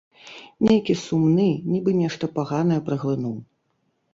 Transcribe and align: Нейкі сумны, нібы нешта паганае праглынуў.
Нейкі 0.69 0.95
сумны, 1.01 1.45
нібы 1.73 1.91
нешта 2.01 2.31
паганае 2.39 2.81
праглынуў. 2.89 3.37